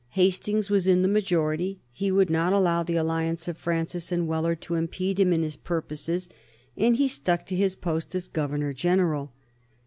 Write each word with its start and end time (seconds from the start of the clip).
Hastings 0.15 0.71
was 0.71 0.87
in 0.87 1.03
the 1.03 1.07
majority; 1.07 1.79
he 1.91 2.09
would 2.11 2.31
not 2.31 2.53
allow 2.53 2.81
the 2.81 2.95
alliance 2.95 3.47
of 3.47 3.55
Francis 3.55 4.11
and 4.11 4.27
Wheler 4.27 4.59
to 4.61 4.73
impede 4.73 5.19
him 5.19 5.31
in 5.31 5.43
his 5.43 5.55
purposes, 5.55 6.27
and 6.75 6.95
he 6.95 7.07
stuck 7.07 7.45
to 7.45 7.55
his 7.55 7.75
post 7.75 8.15
as 8.15 8.27
Governor 8.27 8.73
General. 8.73 9.31